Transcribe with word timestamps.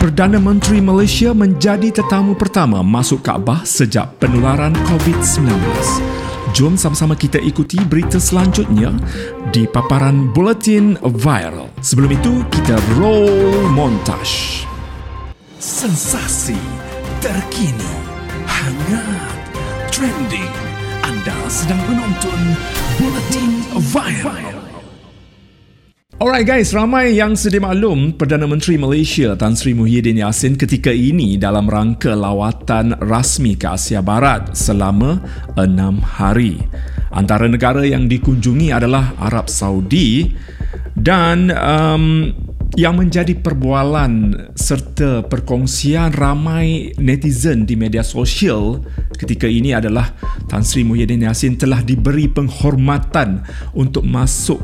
Perdana 0.00 0.40
Menteri 0.40 0.80
Malaysia 0.80 1.36
menjadi 1.36 1.92
tetamu 1.92 2.32
pertama 2.32 2.80
masuk 2.80 3.20
Kaabah 3.20 3.68
sejak 3.68 4.16
penularan 4.16 4.72
COVID-19. 4.88 5.52
Jom 6.56 6.72
sama-sama 6.72 7.12
kita 7.12 7.36
ikuti 7.36 7.76
berita 7.84 8.16
selanjutnya 8.16 8.96
di 9.52 9.68
paparan 9.68 10.32
Bulletin 10.32 10.96
Viral. 11.04 11.68
Sebelum 11.84 12.16
itu, 12.16 12.32
kita 12.48 12.80
roll 12.96 13.68
montage. 13.76 14.64
Sensasi 15.60 16.56
terkini, 17.20 17.92
hangat, 18.48 19.52
trending. 19.92 20.54
Anda 21.04 21.36
sedang 21.52 21.80
menonton 21.84 22.40
Bulletin 22.96 23.52
Viral. 23.92 24.59
Alright 26.20 26.44
guys, 26.44 26.76
ramai 26.76 27.16
yang 27.16 27.32
sedia 27.32 27.64
maklum 27.64 28.12
Perdana 28.12 28.44
Menteri 28.44 28.76
Malaysia 28.76 29.32
Tan 29.40 29.56
Sri 29.56 29.72
Muhyiddin 29.72 30.20
Yassin 30.20 30.52
ketika 30.52 30.92
ini 30.92 31.40
dalam 31.40 31.64
rangka 31.64 32.12
lawatan 32.12 32.92
rasmi 33.00 33.56
ke 33.56 33.64
Asia 33.64 34.04
Barat 34.04 34.52
selama 34.52 35.16
enam 35.56 35.96
hari. 36.04 36.60
Antara 37.08 37.48
negara 37.48 37.88
yang 37.88 38.04
dikunjungi 38.04 38.68
adalah 38.68 39.16
Arab 39.16 39.48
Saudi 39.48 40.28
dan 40.92 41.48
um, 41.56 42.28
yang 42.76 43.00
menjadi 43.00 43.40
perbualan 43.40 44.12
serta 44.52 45.24
perkongsian 45.24 46.12
ramai 46.12 46.92
netizen 47.00 47.64
di 47.64 47.80
media 47.80 48.04
sosial 48.04 48.84
ketika 49.16 49.48
ini 49.48 49.72
adalah 49.72 50.12
Tan 50.52 50.68
Sri 50.68 50.84
Muhyiddin 50.84 51.24
Yassin 51.24 51.56
telah 51.56 51.80
diberi 51.80 52.28
penghormatan 52.28 53.40
untuk 53.72 54.04
masuk 54.04 54.60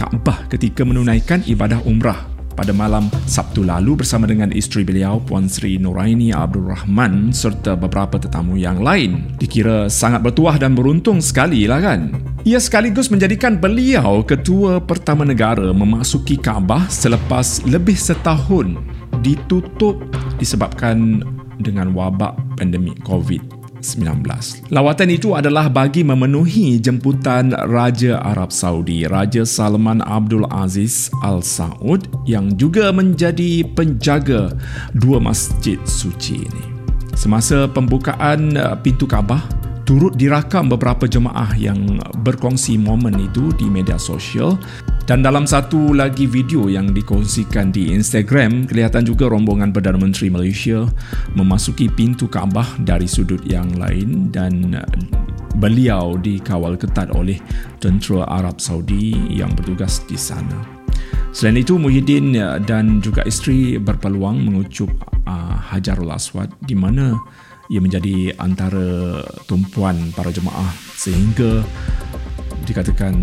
Kaabah 0.00 0.48
ketika 0.48 0.80
menunaikan 0.80 1.44
ibadah 1.44 1.84
umrah 1.84 2.24
pada 2.56 2.72
malam 2.72 3.12
Sabtu 3.28 3.68
lalu 3.68 4.00
bersama 4.00 4.24
dengan 4.24 4.48
isteri 4.48 4.80
beliau 4.80 5.20
Puan 5.20 5.44
Sri 5.44 5.76
Nuraini 5.76 6.32
Abdul 6.32 6.72
Rahman 6.72 7.36
serta 7.36 7.76
beberapa 7.76 8.16
tetamu 8.16 8.56
yang 8.56 8.80
lain. 8.80 9.36
Dikira 9.36 9.92
sangat 9.92 10.24
bertuah 10.24 10.56
dan 10.56 10.72
beruntung 10.72 11.20
sekali 11.20 11.68
lah 11.68 11.84
kan? 11.84 12.16
Ia 12.48 12.56
sekaligus 12.56 13.12
menjadikan 13.12 13.60
beliau 13.60 14.24
ketua 14.24 14.80
pertama 14.80 15.28
negara 15.28 15.68
memasuki 15.68 16.40
Kaabah 16.40 16.88
selepas 16.88 17.60
lebih 17.68 18.00
setahun 18.00 18.80
ditutup 19.20 20.00
disebabkan 20.40 21.20
dengan 21.60 21.92
wabak 21.92 22.40
pandemik 22.56 22.96
COVID. 23.04 23.59
19. 23.82 24.70
Lawatan 24.70 25.08
itu 25.10 25.34
adalah 25.34 25.66
bagi 25.66 26.06
memenuhi 26.06 26.78
jemputan 26.78 27.52
Raja 27.52 28.20
Arab 28.22 28.54
Saudi, 28.54 29.04
Raja 29.08 29.42
Salman 29.42 30.04
Abdul 30.04 30.46
Aziz 30.48 31.10
Al 31.24 31.42
Saud 31.42 32.06
yang 32.24 32.54
juga 32.56 32.92
menjadi 32.94 33.66
penjaga 33.74 34.54
dua 34.94 35.18
masjid 35.18 35.80
suci 35.88 36.46
ini. 36.46 36.64
Semasa 37.16 37.68
pembukaan 37.68 38.56
uh, 38.56 38.72
pintu 38.80 39.04
Kaabah, 39.04 39.59
turut 39.90 40.14
dirakam 40.14 40.70
beberapa 40.70 41.10
jemaah 41.10 41.50
yang 41.58 41.98
berkongsi 42.22 42.78
momen 42.78 43.26
itu 43.26 43.50
di 43.58 43.66
media 43.66 43.98
sosial 43.98 44.54
dan 45.10 45.26
dalam 45.26 45.50
satu 45.50 45.90
lagi 45.90 46.30
video 46.30 46.70
yang 46.70 46.94
dikongsikan 46.94 47.74
di 47.74 47.90
Instagram, 47.90 48.70
kelihatan 48.70 49.02
juga 49.02 49.26
rombongan 49.26 49.74
Perdana 49.74 49.98
Menteri 49.98 50.30
Malaysia 50.30 50.86
memasuki 51.34 51.90
pintu 51.90 52.30
Kaabah 52.30 52.78
dari 52.86 53.10
sudut 53.10 53.42
yang 53.42 53.66
lain 53.74 54.30
dan 54.30 54.78
beliau 55.58 56.14
dikawal 56.14 56.78
ketat 56.78 57.10
oleh 57.10 57.42
tentera 57.82 58.22
Arab 58.30 58.62
Saudi 58.62 59.18
yang 59.34 59.50
bertugas 59.58 60.06
di 60.06 60.14
sana. 60.14 60.86
Selain 61.34 61.58
itu, 61.58 61.74
Muhyiddin 61.74 62.38
dan 62.62 63.02
juga 63.02 63.26
isteri 63.26 63.74
berpeluang 63.74 64.38
mengucup 64.38 64.94
uh, 65.26 65.58
Hajarul 65.74 66.14
Aswad 66.14 66.54
di 66.62 66.78
mana 66.78 67.18
ia 67.70 67.78
menjadi 67.78 68.34
antara 68.34 69.22
tumpuan 69.46 70.10
para 70.10 70.34
jemaah 70.34 70.74
sehingga 70.98 71.62
dikatakan 72.66 73.14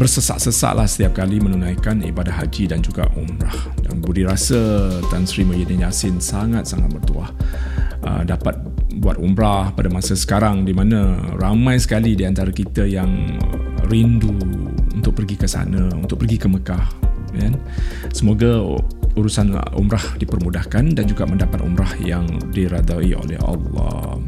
bersesak-sesak 0.00 0.72
lah 0.72 0.88
setiap 0.88 1.20
kali 1.20 1.44
menunaikan 1.44 2.00
ibadah 2.00 2.32
haji 2.40 2.72
dan 2.72 2.80
juga 2.80 3.04
umrah. 3.12 3.54
Dan 3.84 4.00
budi 4.00 4.24
rasa 4.24 4.88
Tan 5.12 5.28
Sri 5.28 5.44
Muhyiddin 5.44 5.84
Yassin 5.84 6.16
sangat-sangat 6.18 6.88
bertuah 6.88 7.30
uh, 8.08 8.22
dapat 8.24 8.56
buat 8.96 9.20
umrah 9.20 9.72
pada 9.76 9.92
masa 9.92 10.16
sekarang 10.16 10.64
di 10.64 10.72
mana 10.72 11.20
ramai 11.36 11.76
sekali 11.76 12.16
di 12.16 12.24
antara 12.24 12.48
kita 12.48 12.88
yang 12.88 13.36
rindu 13.92 14.34
untuk 14.96 15.20
pergi 15.20 15.36
ke 15.36 15.46
sana, 15.48 15.92
untuk 15.96 16.20
pergi 16.20 16.36
ke 16.40 16.48
Mekah. 16.48 17.09
Kan? 17.40 17.54
Semoga 18.12 18.60
urusan 19.18 19.58
umrah 19.74 20.04
dipermudahkan 20.20 20.94
dan 20.94 21.04
juga 21.08 21.26
mendapat 21.26 21.58
umrah 21.64 21.90
yang 21.98 22.26
diradai 22.54 23.16
oleh 23.16 23.38
Allah. 23.42 24.20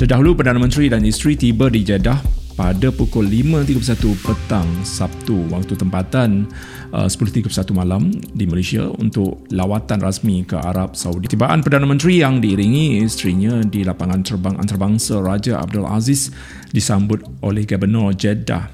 Terdahulu 0.00 0.38
Perdana 0.38 0.62
Menteri 0.62 0.88
dan 0.88 1.04
isteri 1.04 1.36
tiba 1.36 1.68
di 1.68 1.84
Jeddah 1.84 2.42
pada 2.52 2.92
pukul 2.92 3.28
5.31 3.32 4.12
petang 4.20 4.68
Sabtu 4.84 5.48
waktu 5.48 5.72
tempatan 5.72 6.44
uh, 6.92 7.08
10.31 7.08 7.48
malam 7.72 8.12
di 8.12 8.44
Malaysia 8.44 8.92
untuk 9.00 9.48
lawatan 9.48 10.04
rasmi 10.04 10.44
ke 10.44 10.60
Arab 10.60 10.92
Saudi. 10.92 11.32
Tibaan 11.32 11.64
Perdana 11.64 11.88
Menteri 11.88 12.20
yang 12.20 12.44
diiringi 12.44 13.00
isterinya 13.00 13.64
di 13.64 13.84
lapangan 13.84 14.20
terbang 14.20 14.56
antarabangsa 14.60 15.24
Raja 15.24 15.60
Abdul 15.64 15.88
Aziz 15.88 16.28
disambut 16.70 17.24
oleh 17.40 17.64
Gubernur 17.64 18.12
Jeddah 18.12 18.68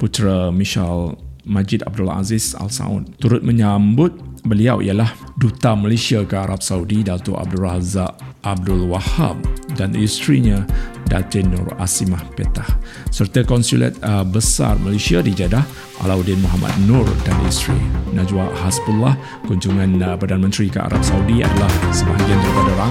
Putra 0.00 0.48
Michelle 0.52 1.25
Majid 1.46 1.86
Abdul 1.86 2.10
Aziz 2.10 2.52
Al 2.58 2.68
Saud. 2.68 3.06
Turut 3.22 3.40
menyambut 3.46 4.12
beliau 4.46 4.78
ialah 4.78 5.10
Duta 5.34 5.74
Malaysia 5.74 6.22
ke 6.22 6.34
Arab 6.38 6.62
Saudi 6.62 7.02
Datuk 7.02 7.34
Abdul 7.34 7.66
Razak 7.66 8.14
Abdul 8.46 8.86
Wahab 8.86 9.42
dan 9.74 9.92
isterinya 9.98 10.62
Datin 11.10 11.50
Nur 11.50 11.66
Asimah 11.82 12.22
Petah 12.38 12.66
serta 13.10 13.42
konsulat 13.42 13.98
uh, 14.06 14.22
besar 14.22 14.78
Malaysia 14.82 15.18
di 15.18 15.34
Jeddah 15.34 15.66
Alauddin 16.06 16.38
Muhammad 16.38 16.72
Nur 16.86 17.06
dan 17.26 17.36
isteri 17.46 17.78
Najwa 18.14 18.46
Hasbullah 18.62 19.18
kunjungan 19.50 19.98
uh, 20.02 20.14
Perdana 20.14 20.46
Menteri 20.46 20.70
ke 20.70 20.78
Arab 20.78 21.02
Saudi 21.02 21.42
adalah 21.42 21.70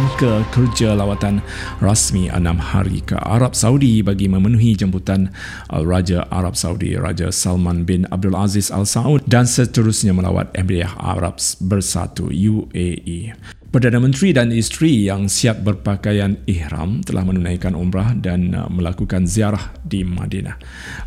rangka 0.06 0.46
kerja 0.54 0.94
lawatan 0.94 1.42
rasmi 1.82 2.30
enam 2.30 2.62
hari 2.62 3.02
ke 3.02 3.18
Arab 3.18 3.58
Saudi 3.58 4.06
bagi 4.06 4.30
memenuhi 4.30 4.78
jemputan 4.78 5.34
uh, 5.74 5.82
Raja 5.82 6.30
Arab 6.30 6.54
Saudi 6.54 6.94
Raja 6.94 7.34
Salman 7.34 7.90
bin 7.90 8.06
Abdul 8.14 8.38
Aziz 8.38 8.70
Al 8.70 8.86
Saud 8.86 9.26
dan 9.26 9.50
seterusnya 9.50 10.14
melawat 10.14 10.54
Emirat 10.54 10.94
Arab 11.02 11.42
Bersatu 11.58 12.30
UAE 12.30 13.34
Perdana 13.74 13.98
Menteri 13.98 14.30
dan 14.30 14.54
isteri 14.54 15.10
yang 15.10 15.26
siap 15.26 15.66
berpakaian 15.66 16.38
ihram 16.46 17.02
telah 17.02 17.26
menunaikan 17.26 17.74
umrah 17.74 18.14
dan 18.14 18.54
uh, 18.54 18.70
melakukan 18.70 19.26
ziarah 19.26 19.74
di 19.82 20.06
Madinah. 20.06 20.56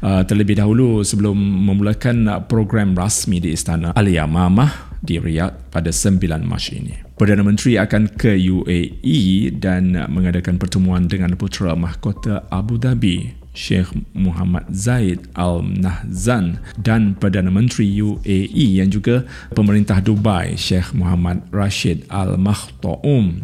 Uh, 0.03 0.27
terlebih 0.27 0.59
dahulu 0.59 1.07
sebelum 1.07 1.39
memulakan 1.39 2.51
program 2.51 2.99
rasmi 2.99 3.39
di 3.39 3.55
Istana 3.55 3.95
Aliyamamah 3.95 4.88
di 5.03 5.21
Riyadh 5.21 5.71
pada 5.71 5.91
9 5.91 6.21
Mac 6.45 6.65
ini. 6.71 6.95
Perdana 7.19 7.43
Menteri 7.43 7.75
akan 7.75 8.15
ke 8.15 8.39
UAE 8.39 9.51
dan 9.59 9.99
mengadakan 10.07 10.57
pertemuan 10.57 11.11
dengan 11.11 11.35
putera 11.35 11.75
mahkota 11.75 12.47
Abu 12.51 12.79
Dhabi 12.79 13.35
Sheikh 13.59 13.91
Muhammad 14.15 14.71
Zaid 14.71 15.27
Al 15.35 15.67
Nahzan 15.67 16.63
dan 16.79 17.19
Perdana 17.19 17.51
Menteri 17.51 17.91
UAE 17.99 18.79
yang 18.79 18.87
juga 18.87 19.27
pemerintah 19.51 19.99
Dubai 19.99 20.55
Sheikh 20.55 20.95
Muhammad 20.95 21.43
Rashid 21.51 22.07
Al 22.07 22.39
Makhtoum 22.39 23.43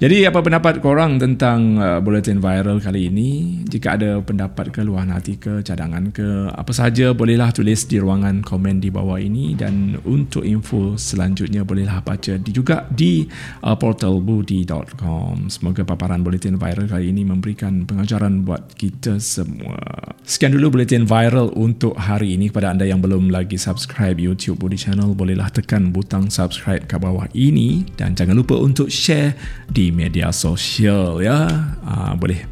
jadi 0.00 0.32
apa 0.32 0.40
pendapat 0.40 0.80
korang 0.80 1.20
tentang 1.20 1.76
uh, 1.76 2.00
bulletin 2.00 2.40
viral 2.40 2.80
kali 2.80 3.12
ini? 3.12 3.60
Jika 3.68 4.00
ada 4.00 4.24
pendapat 4.24 4.72
ke 4.72 4.80
luar 4.80 5.04
hati 5.12 5.36
ke 5.36 5.60
cadangan 5.60 6.08
ke 6.08 6.48
apa 6.48 6.72
sahaja 6.72 7.12
bolehlah 7.12 7.52
tulis 7.52 7.84
di 7.84 8.00
ruangan 8.00 8.40
komen 8.40 8.80
di 8.80 8.88
bawah 8.88 9.20
ini 9.20 9.52
dan 9.52 10.00
untuk 10.08 10.48
info 10.48 10.96
selanjutnya 10.96 11.68
bolehlah 11.68 12.00
baca 12.00 12.40
di 12.40 12.48
juga 12.48 12.88
di 12.88 13.28
uh, 13.60 13.76
portal 13.76 14.24
budi.com. 14.24 15.52
Semoga 15.52 15.84
paparan 15.84 16.24
bulletin 16.24 16.56
viral 16.56 16.88
kali 16.88 17.12
ini 17.12 17.28
memberikan 17.28 17.84
pengajaran 17.84 18.40
buat 18.40 18.72
kita 18.80 19.20
semua. 19.20 19.76
Sekian 20.24 20.56
dulu 20.56 20.80
bulletin 20.80 21.04
viral 21.04 21.52
untuk 21.60 21.92
hari 22.00 22.40
ini 22.40 22.48
kepada 22.48 22.72
anda 22.72 22.88
yang 22.88 23.04
belum 23.04 23.28
lagi 23.28 23.60
subscribe 23.60 24.16
YouTube 24.16 24.64
Budi 24.64 24.80
Channel 24.80 25.12
bolehlah 25.12 25.52
tekan 25.52 25.92
butang 25.92 26.32
subscribe 26.32 26.88
ke 26.88 26.96
bawah 26.96 27.28
ini 27.36 27.84
dan 28.00 28.16
jangan 28.16 28.32
lupa 28.32 28.56
untuk 28.56 28.88
share 28.88 29.36
di 29.68 29.89
media 29.90 30.30
sosial 30.34 31.22
ya. 31.22 31.46
Uh, 31.84 32.14
boleh 32.18 32.46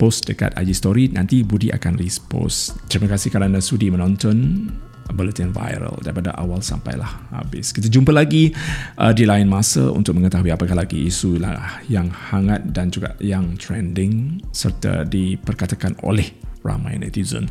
post 0.00 0.24
dekat 0.24 0.56
IG 0.56 0.70
story 0.76 1.12
nanti 1.12 1.44
Budi 1.44 1.68
akan 1.68 2.00
repost. 2.00 2.76
Terima 2.88 3.10
kasih 3.10 3.28
kerana 3.28 3.60
sudi 3.60 3.92
menonton 3.92 4.68
bulletin 5.12 5.50
viral 5.50 5.98
daripada 6.00 6.32
awal 6.38 6.62
sampailah 6.62 7.28
habis. 7.34 7.74
Kita 7.74 7.90
jumpa 7.90 8.14
lagi 8.14 8.54
uh, 8.96 9.12
di 9.12 9.26
lain 9.26 9.50
masa 9.50 9.90
untuk 9.90 10.16
mengetahui 10.16 10.54
apakah 10.54 10.78
lagi 10.78 11.06
isu 11.06 11.42
lah 11.42 11.82
yang 11.90 12.08
hangat 12.08 12.62
dan 12.70 12.88
juga 12.88 13.18
yang 13.18 13.58
trending 13.58 14.40
serta 14.54 15.04
diperkatakan 15.04 15.98
oleh 16.06 16.30
ramai 16.62 16.96
netizen. 16.96 17.50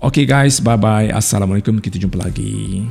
Okay 0.00 0.28
guys, 0.28 0.60
bye 0.60 0.76
bye. 0.76 1.08
Assalamualaikum. 1.10 1.80
Kita 1.80 1.96
jumpa 1.96 2.20
lagi. 2.20 2.84